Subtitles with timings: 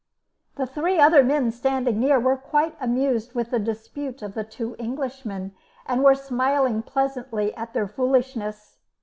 [0.55, 4.75] The three other men standing near were quite amused with the dispute of the two
[4.79, 5.51] Englishmen,
[5.85, 8.77] and were smiling pleasantly at their foolishness.